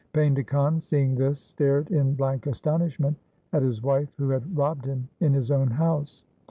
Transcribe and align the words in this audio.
Painda 0.15 0.43
Khan 0.43 0.81
seeing 0.81 1.13
this 1.13 1.39
stared 1.39 1.91
in 1.91 2.15
blank 2.15 2.47
astonishment 2.47 3.17
at 3.53 3.61
his 3.61 3.83
wife 3.83 4.09
who 4.17 4.29
had 4.29 4.57
robbed 4.57 4.85
him 4.85 5.07
in 5.19 5.31
his 5.31 5.51
own 5.51 5.67
house. 5.67 6.23